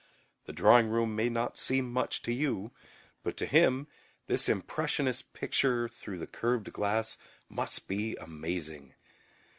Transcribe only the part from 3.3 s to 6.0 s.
to him this impressionist picture